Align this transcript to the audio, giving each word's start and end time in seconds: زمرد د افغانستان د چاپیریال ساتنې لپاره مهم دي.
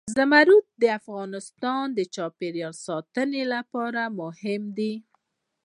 زمرد 0.17 0.65
د 0.81 0.83
افغانستان 0.99 1.85
د 1.97 1.99
چاپیریال 2.15 2.75
ساتنې 2.87 3.43
لپاره 3.53 4.01
مهم 4.21 4.63
دي. 4.77 4.93